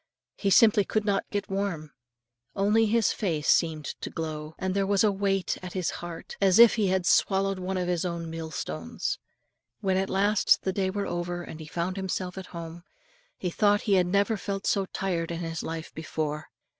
He 0.35 0.49
simply 0.49 0.83
could 0.83 1.05
not 1.05 1.29
get 1.29 1.47
warm, 1.47 1.91
only 2.55 2.87
his 2.87 3.11
face 3.13 3.47
seemed 3.47 3.85
to 4.01 4.09
glow; 4.09 4.55
and 4.57 4.73
there 4.73 4.87
was 4.87 5.03
a 5.03 5.11
weight 5.11 5.59
at 5.61 5.73
his 5.73 5.91
heart, 6.01 6.37
as 6.41 6.57
if 6.57 6.73
he 6.73 6.87
had 6.87 7.05
swallowed 7.05 7.59
one 7.59 7.77
of 7.77 7.87
his 7.87 8.03
own 8.03 8.27
millstones. 8.27 9.19
When 9.79 9.97
at 9.97 10.09
last 10.09 10.63
the 10.63 10.73
day 10.73 10.89
wore 10.89 11.05
over, 11.05 11.43
and 11.43 11.59
he 11.59 11.67
found 11.67 11.97
himself 11.97 12.35
at 12.39 12.47
home, 12.47 12.81
he 13.37 13.51
thought 13.51 13.81
he 13.81 13.93
had 13.93 14.07
never 14.07 14.37
felt 14.37 14.65
so 14.65 14.87
tired 14.87 15.29
in 15.29 15.41
his 15.41 15.61
life 15.61 15.93
before. 15.93 16.47